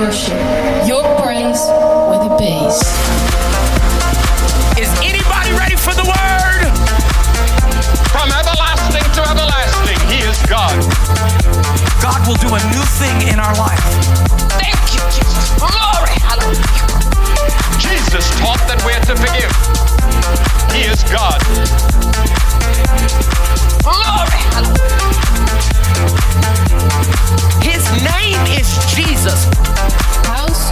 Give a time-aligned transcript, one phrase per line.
[0.00, 0.36] worship.
[0.86, 1.60] Your praise
[2.12, 2.82] with a bass.
[4.76, 6.68] Is anybody ready for the word?
[8.12, 10.76] From everlasting to everlasting, He is God.
[12.02, 13.80] God will do a new thing in our life.
[14.60, 15.56] Thank you, Jesus.
[15.58, 16.16] Glory.
[16.20, 16.95] Hallelujah.
[17.78, 19.52] Jesus taught that we're to forgive.
[20.72, 21.40] He is God.
[23.82, 24.42] Glory.
[27.62, 29.44] His name is Jesus.
[30.26, 30.70] House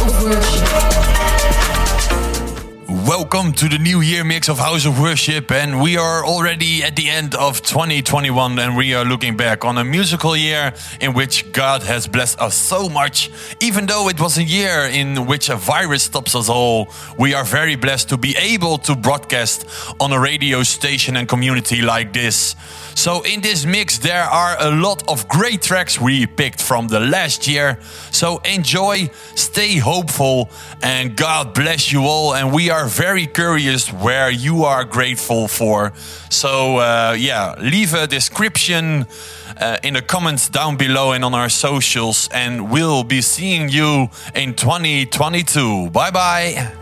[0.00, 0.92] of worship.
[3.06, 6.94] Welcome to the New Year mix of House of Worship, and we are already at
[6.94, 11.50] the end of 2021, and we are looking back on a musical year in which
[11.50, 13.28] God has blessed us so much.
[13.60, 17.42] Even though it was a year in which a virus stops us all, we are
[17.42, 19.66] very blessed to be able to broadcast
[19.98, 22.54] on a radio station and community like this.
[22.94, 27.00] So, in this mix, there are a lot of great tracks we picked from the
[27.00, 27.78] last year.
[28.10, 30.50] So, enjoy, stay hopeful,
[30.82, 32.34] and God bless you all.
[32.34, 35.92] And we are very curious where you are grateful for.
[36.30, 39.06] So, uh, yeah, leave a description.
[39.60, 44.08] Uh, in the comments down below and on our socials, and we'll be seeing you
[44.34, 45.90] in 2022.
[45.90, 46.81] Bye bye.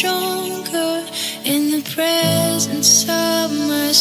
[0.00, 1.04] Stronger
[1.44, 3.92] in the presence of my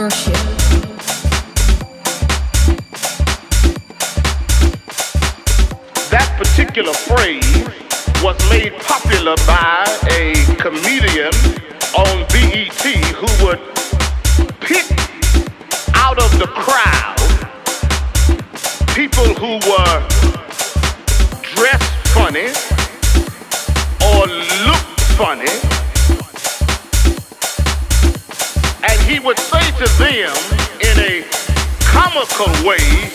[0.00, 0.32] worship.
[6.08, 7.68] That particular phrase
[8.24, 11.34] was made popular by a comedian
[12.00, 12.82] on BET
[13.20, 13.60] who would
[14.60, 14.88] pick
[15.94, 17.20] out of the crowd
[18.96, 19.96] people who were
[21.52, 22.48] dressed funny
[24.08, 24.26] or
[24.64, 25.79] looked funny
[29.10, 30.30] he would say to them
[30.78, 31.26] in a
[31.80, 33.10] comical way,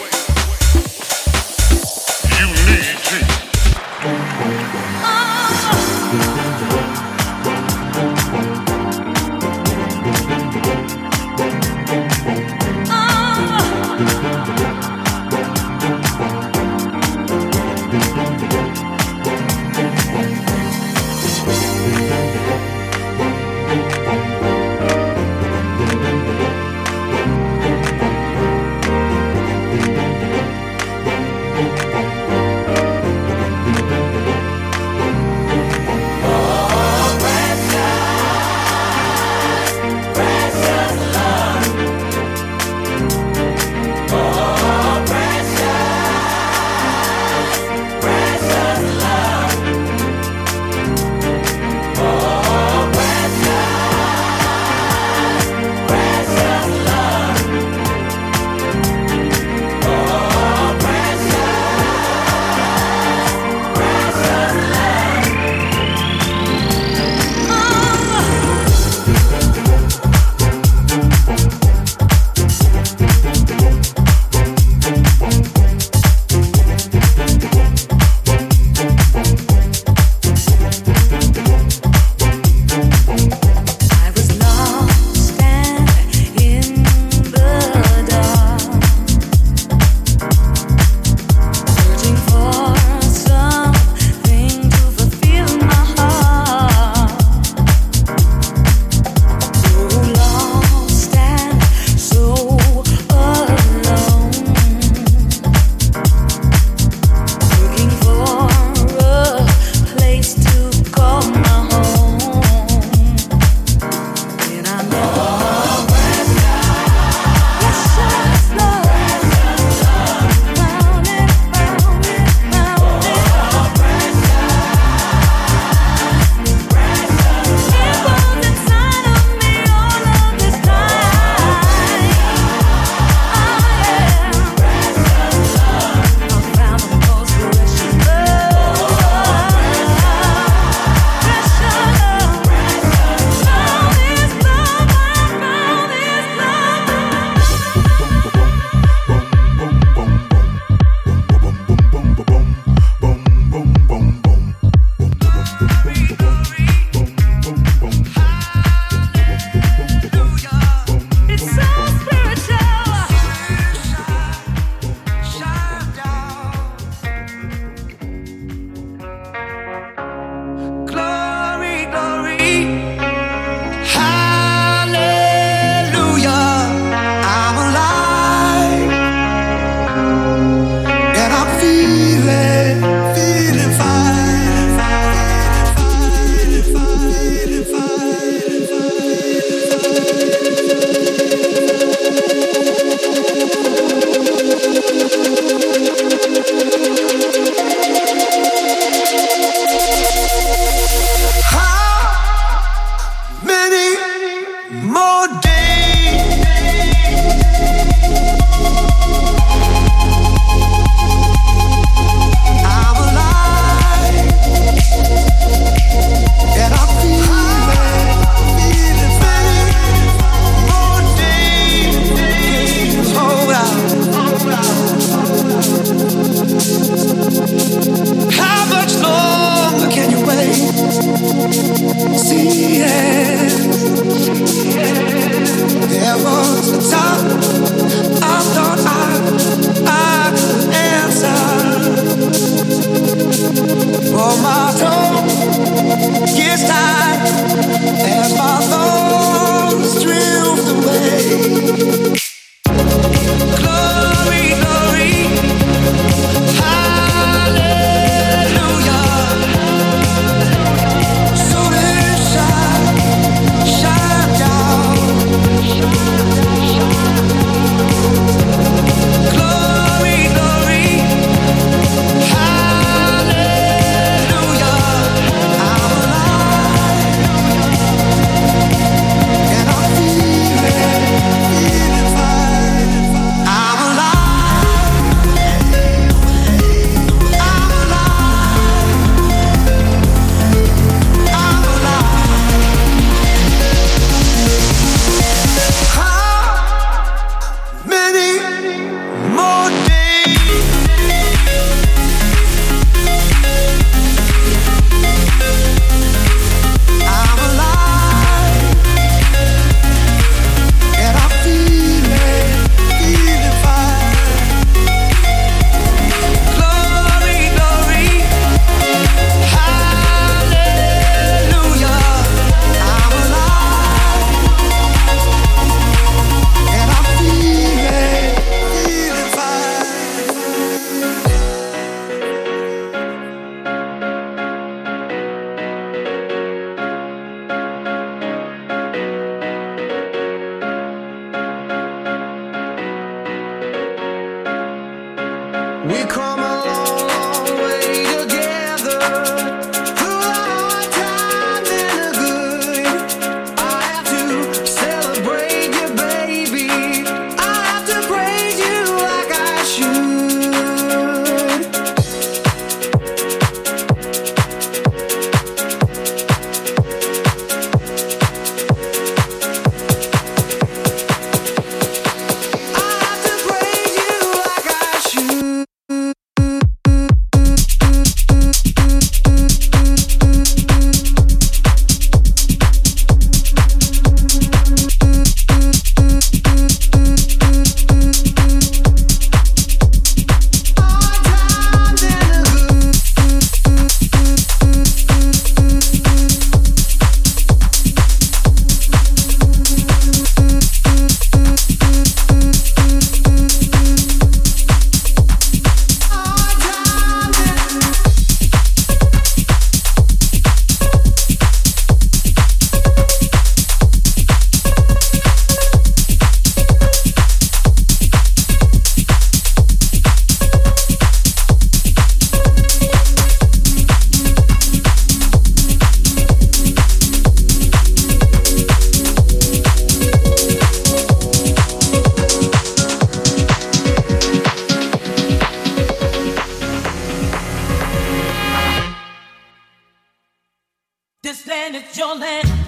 [441.74, 442.65] it's your land.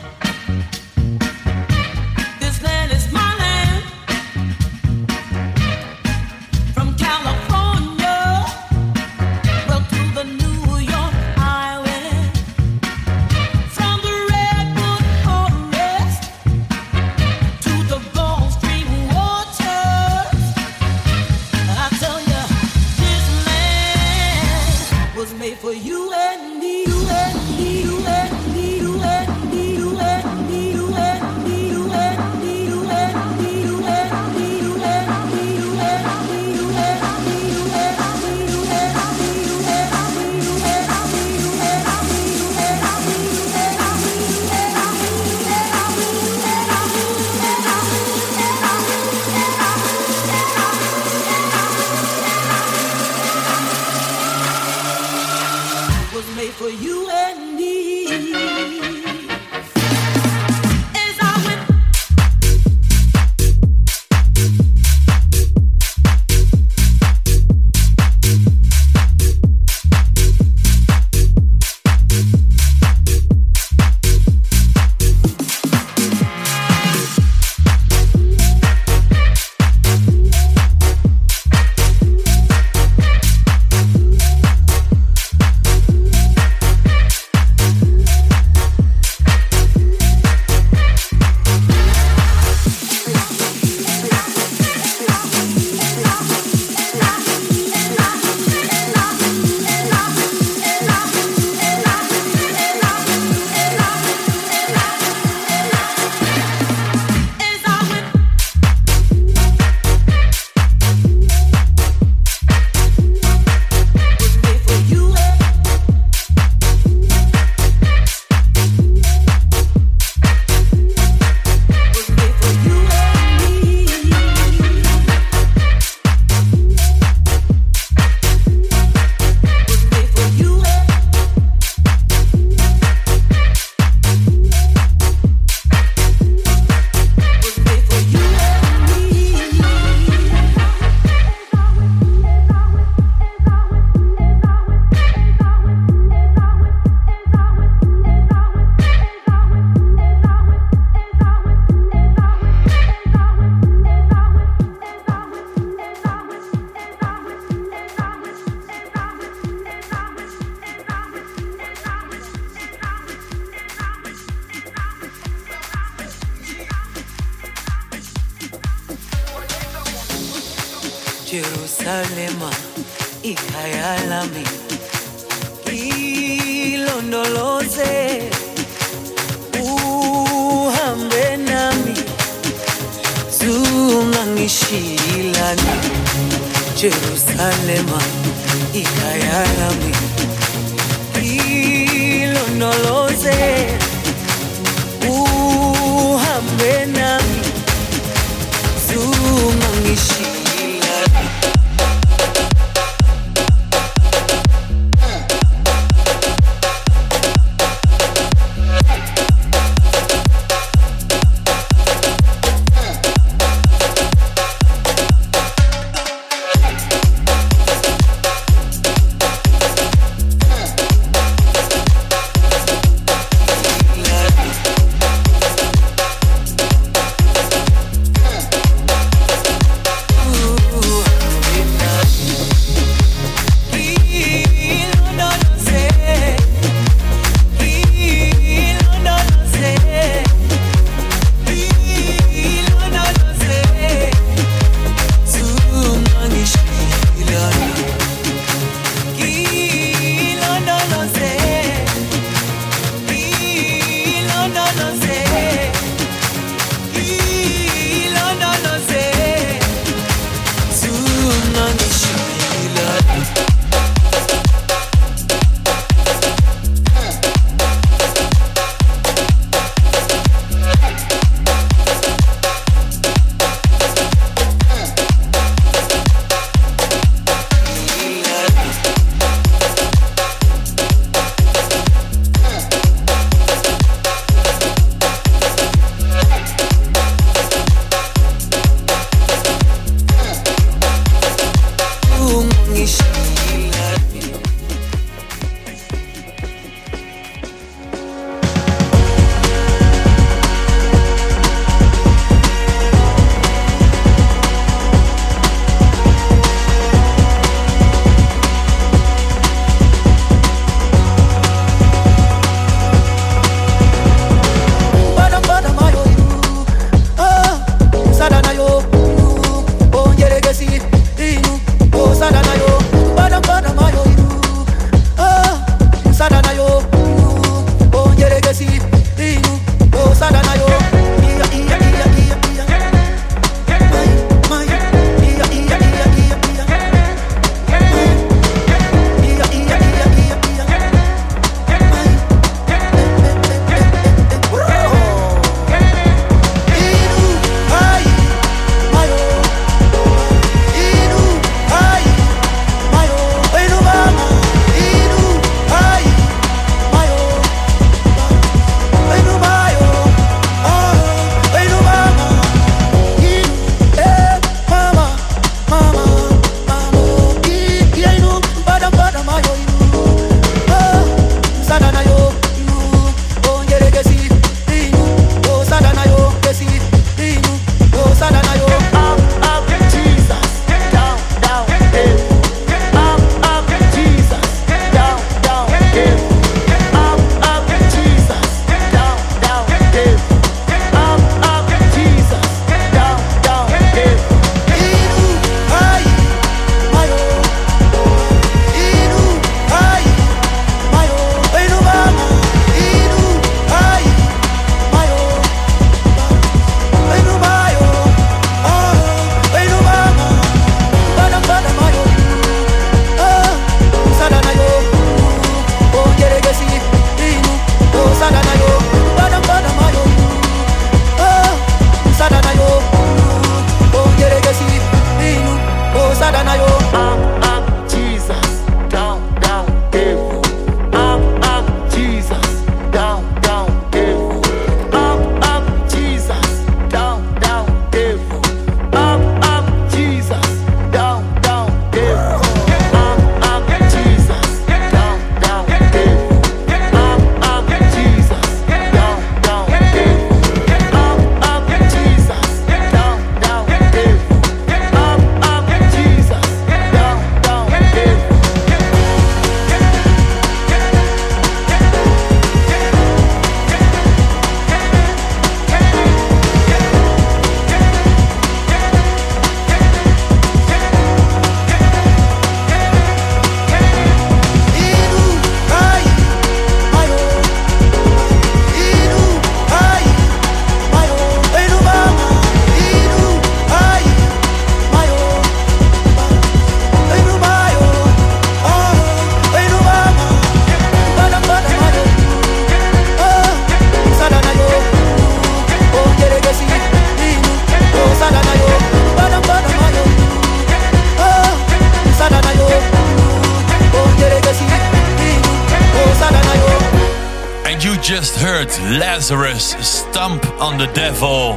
[510.78, 511.54] The Devil.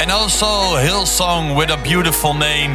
[0.00, 0.44] And also
[0.76, 2.72] Hillsong with a beautiful name.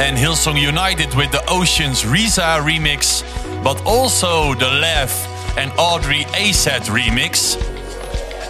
[0.00, 3.22] And Hillsong United with the Oceans Risa remix.
[3.62, 5.10] But also the Lev
[5.58, 7.56] and Audrey Assad remix.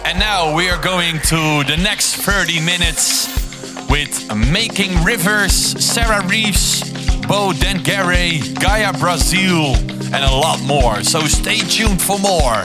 [0.05, 3.27] And now we are going to the next 30 minutes
[3.89, 6.81] with Making Rivers, Sarah Reeves,
[7.27, 9.75] Bo Dengare, Gaia Brazil,
[10.13, 11.03] and a lot more.
[11.03, 12.63] So stay tuned for more.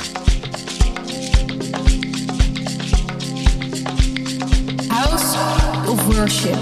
[6.03, 6.59] Worship.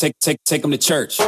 [0.00, 1.20] take, take, take them to church.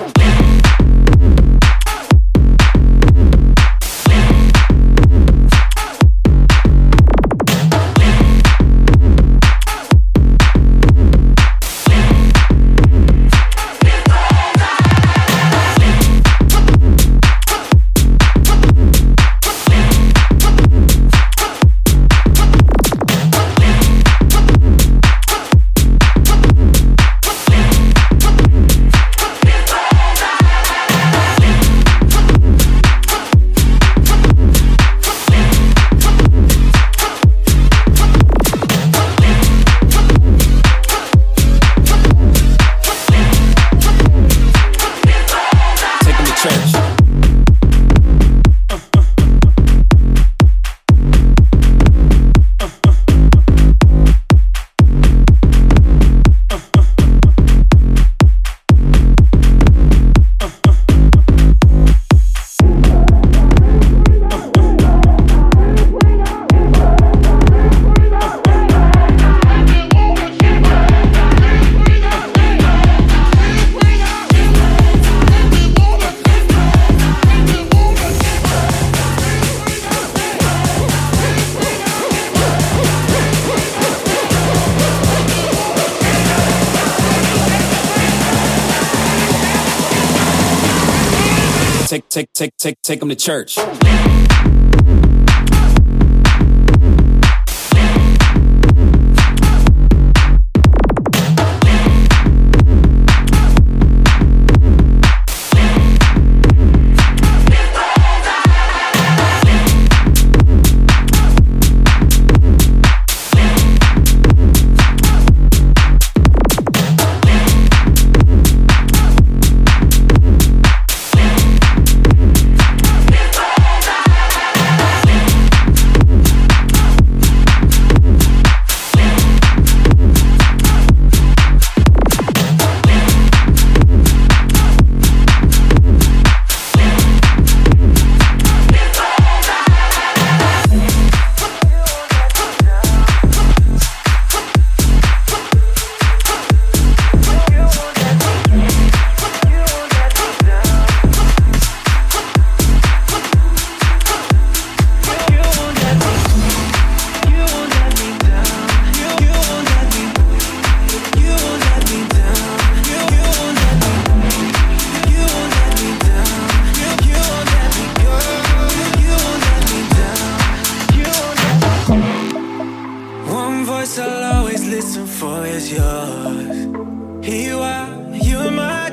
[92.43, 93.57] take, take, take them to church.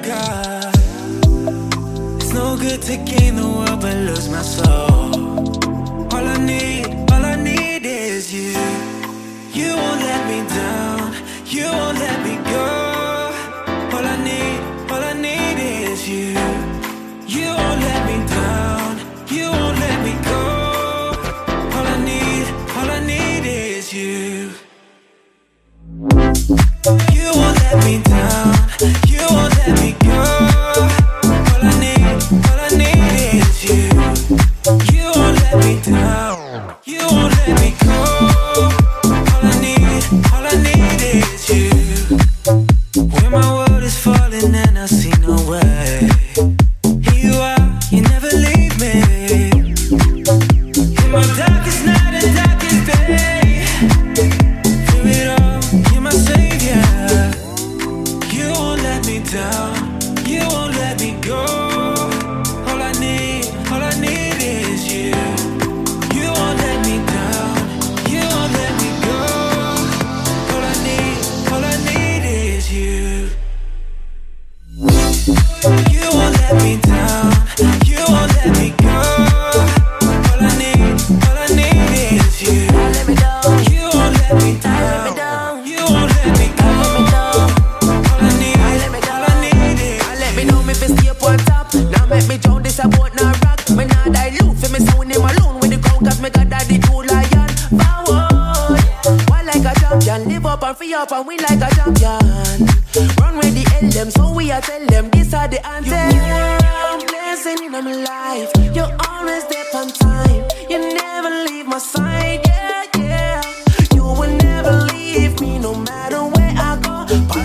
[0.10, 0.74] God.
[2.20, 5.14] It's no good to gain the world but lose my soul.
[6.14, 8.58] All I need, all I need is you.
[9.54, 11.14] You won't let me down.
[11.46, 11.89] You won't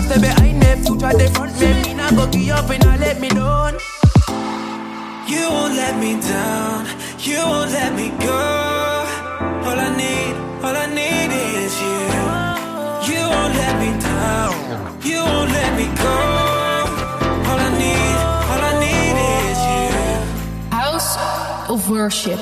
[0.05, 1.67] stay behind me, front me.
[1.83, 3.73] Me not go give up and let me down.
[5.27, 6.85] You won't let me down,
[7.19, 8.41] you won't let me go.
[9.67, 10.35] All I need,
[10.65, 11.97] all I need is you.
[13.09, 14.53] You won't let me down,
[15.09, 16.15] you won't let me go.
[17.49, 18.15] All I need,
[18.51, 19.15] all I need
[19.49, 19.87] is you.
[20.77, 21.11] House
[21.69, 22.39] of Worship.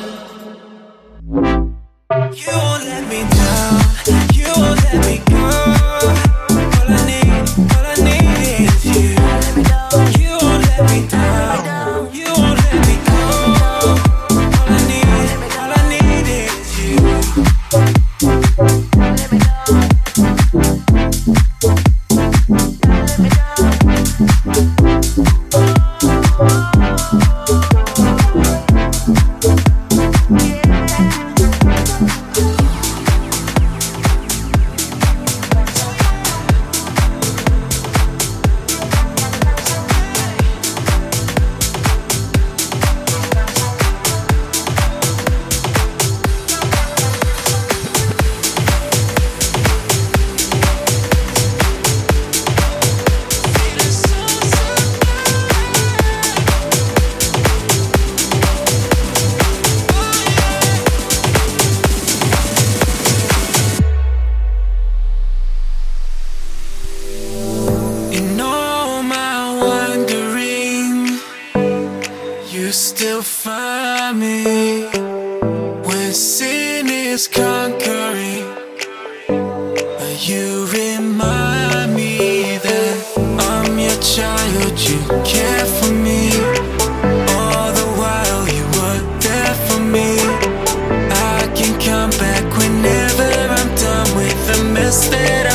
[2.42, 3.43] You won't let me down.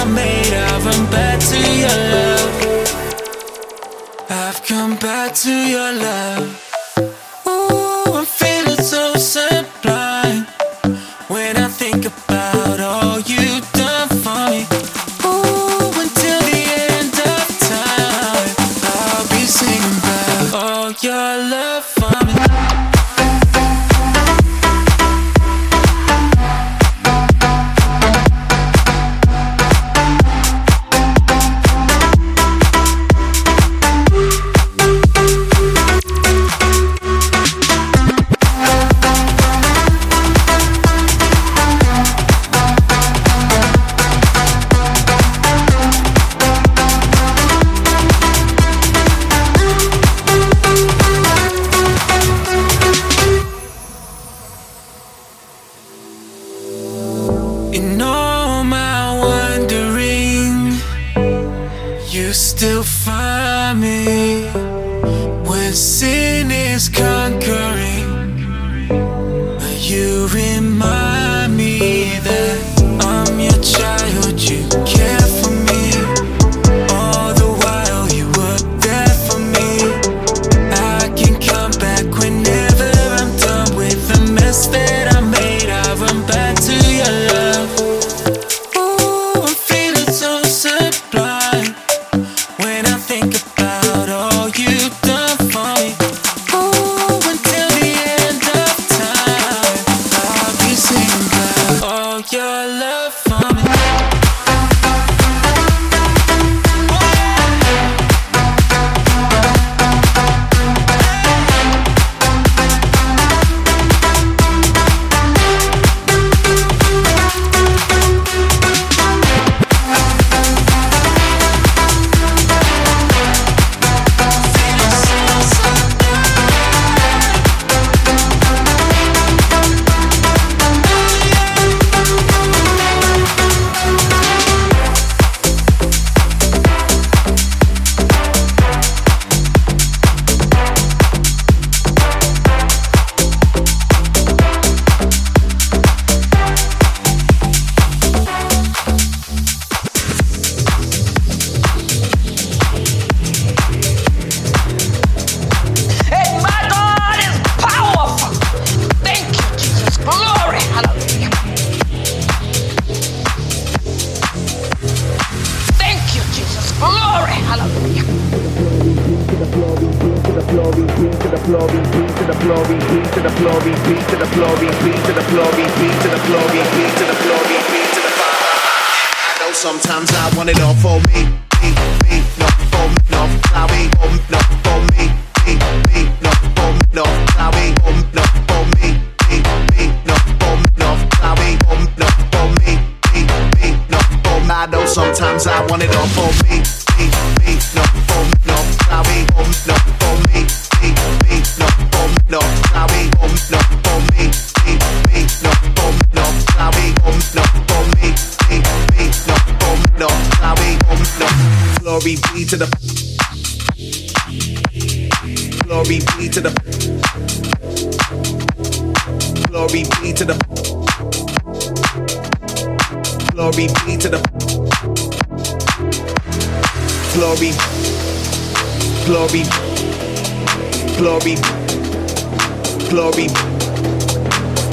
[0.00, 0.86] I'm made of.
[0.86, 2.52] I'm back to your love.
[4.30, 6.67] I've come back to your love.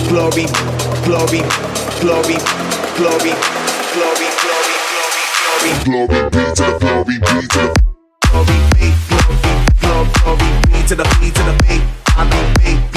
[0.07, 0.45] glory,
[1.05, 1.41] glory,
[2.01, 2.37] glory, glory,
[2.97, 3.33] glory,
[3.93, 7.65] glory, glory, glory, glory, be to the glory, be to the
[8.29, 9.35] glory, be, glory,
[9.81, 11.81] glory, glory, be to the be to the be,
[12.17, 12.39] I go
[12.91, 12.94] be.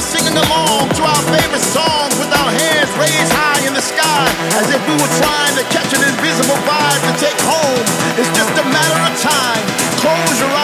[0.00, 4.24] us singing along to our favorite songs with our hands raised high in the sky
[4.56, 7.84] as if we were trying to catch an invisible vibe to take home.
[8.16, 9.62] It's just a matter of time.
[10.00, 10.59] Close your eyes.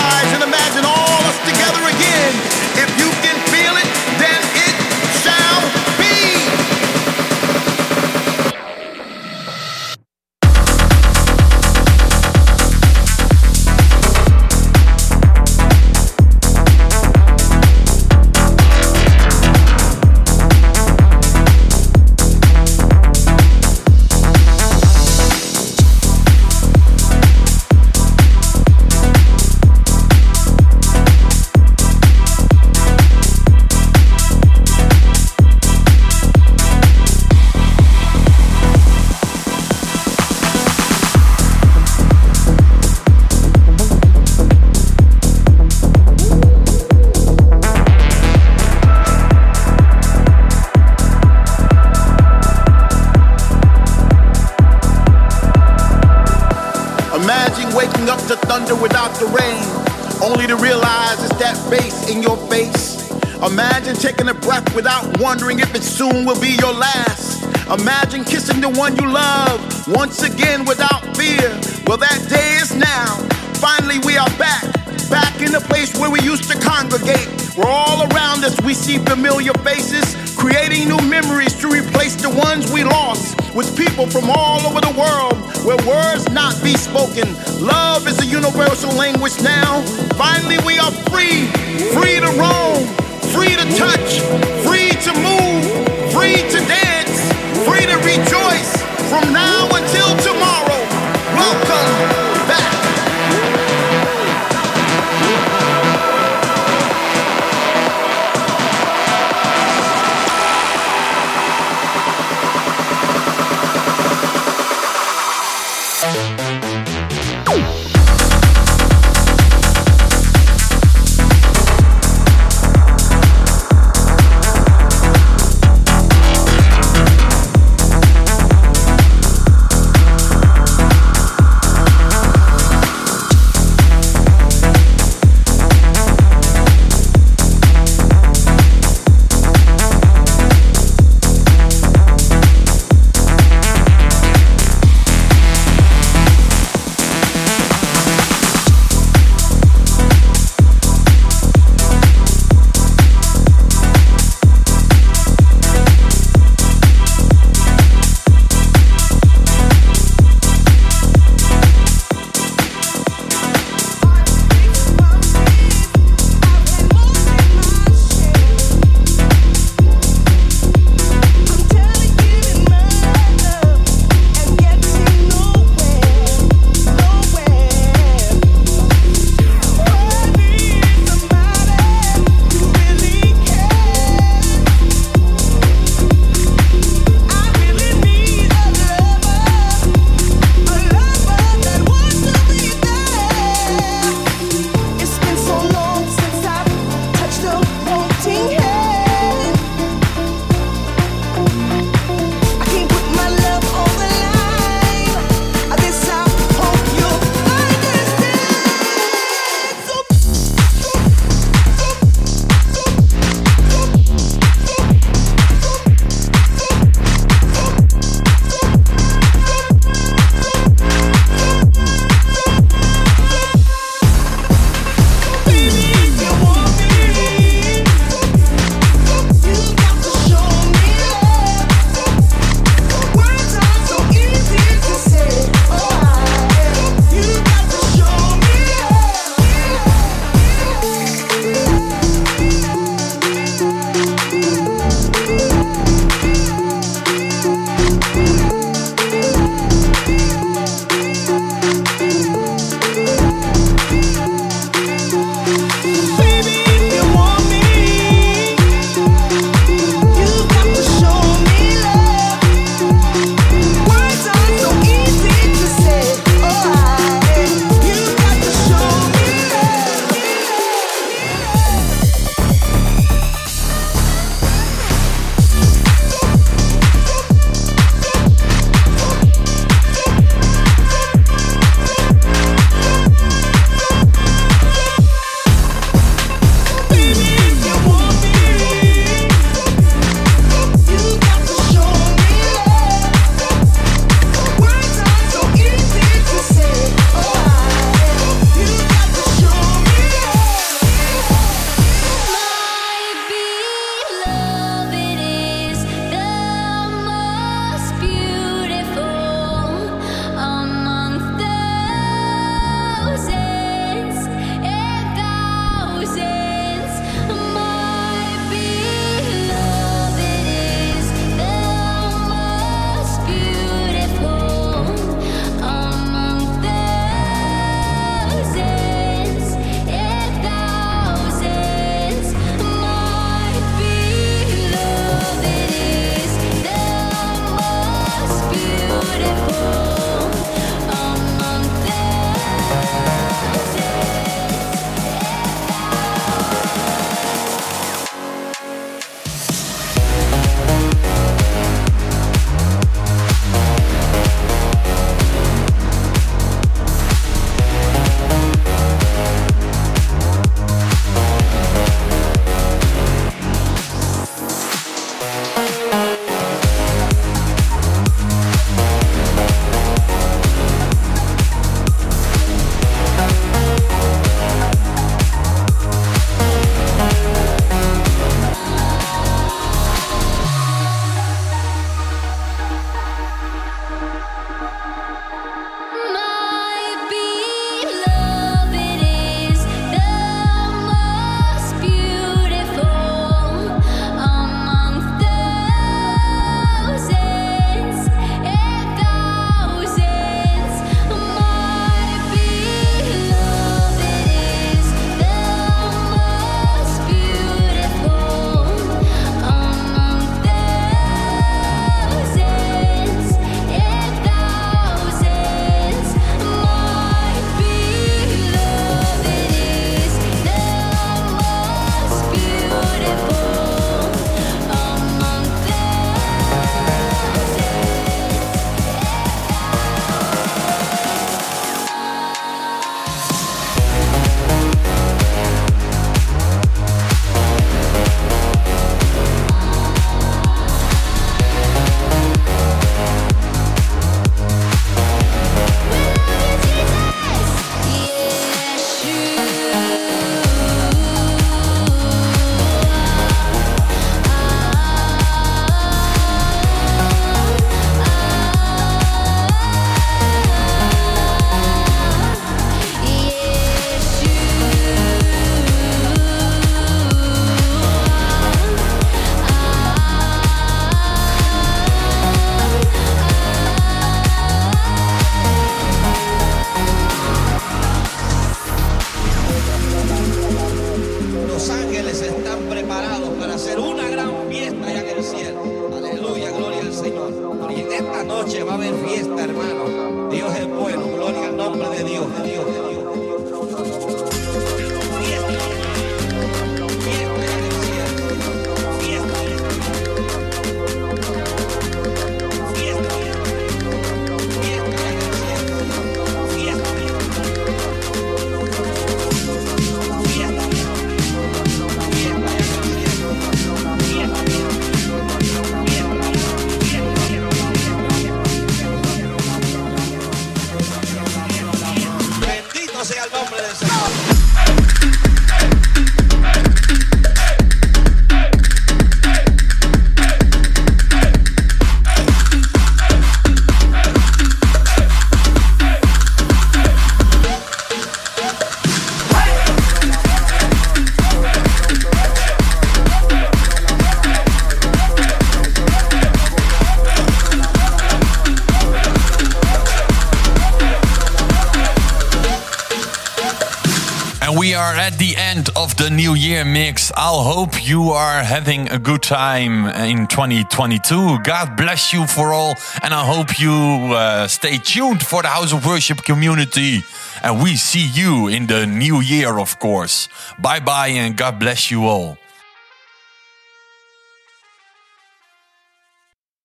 [558.46, 561.40] Having a good time in 2022.
[561.42, 562.74] God bless you for all.
[563.02, 563.72] And I hope you
[564.14, 567.02] uh, stay tuned for the House of Worship community.
[567.42, 570.28] And we see you in the new year, of course.
[570.58, 572.38] Bye bye and God bless you all.